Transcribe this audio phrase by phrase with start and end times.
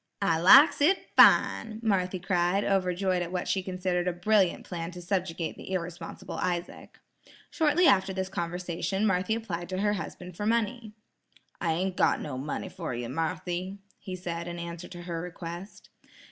[0.23, 4.99] "I likes it fine," Marthy cried, overjoyed at what she considered a brilliant plan to
[4.99, 6.97] subjugate the irresponsible Isaac.
[7.51, 10.93] Shortly after this conversation, Marthy applied to her husband for money.
[11.61, 15.91] "I ain't got no money fer ye, Marthy," he said in answer to her request.